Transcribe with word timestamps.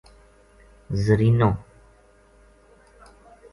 زرینو 1.03 1.57